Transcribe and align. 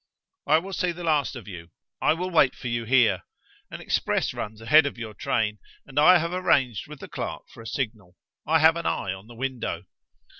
"I 0.47 0.57
will 0.57 0.73
see 0.73 0.91
the 0.91 1.03
last 1.03 1.35
of 1.35 1.47
you. 1.47 1.69
I 2.01 2.13
will 2.15 2.31
wait 2.31 2.55
for 2.55 2.69
you 2.69 2.85
here. 2.85 3.21
An 3.69 3.79
express 3.81 4.33
runs 4.33 4.59
ahead 4.59 4.87
of 4.87 4.97
your 4.97 5.13
train, 5.13 5.59
and 5.85 5.99
I 5.99 6.17
have 6.17 6.33
arranged 6.33 6.87
with 6.87 7.01
the 7.01 7.07
clerk 7.07 7.43
for 7.53 7.61
a 7.61 7.67
signal; 7.67 8.15
I 8.43 8.57
have 8.57 8.77
an 8.77 8.87
eye 8.87 9.13
on 9.13 9.27
the 9.27 9.35
window." 9.35 9.83